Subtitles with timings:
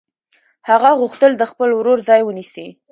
[0.69, 2.67] هغه غوښتل د خپل ورور ځای ونیسي